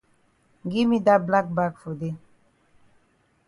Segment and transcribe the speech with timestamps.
[0.71, 2.15] Gi me dat black bag for dey.